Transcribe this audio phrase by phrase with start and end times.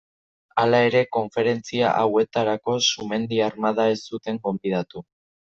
[0.61, 5.07] Hala ere konferentzia hauetarako Sumendi Armada ez zuten gonbidatu.